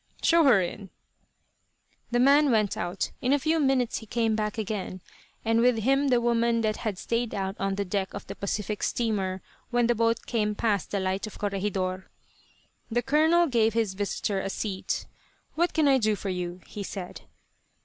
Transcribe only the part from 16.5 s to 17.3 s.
he said.